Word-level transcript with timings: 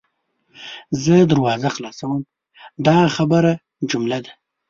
زه 1.03 1.15
دروازه 1.31 1.69
خلاصوم– 1.75 2.13
دا 2.85 2.97
خبریه 3.15 3.55
جمله 3.91 4.19
ده. 4.23 4.31